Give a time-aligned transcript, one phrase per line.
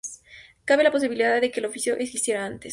[0.65, 2.69] Cabe la posibilidad de que el oficio existiera antes.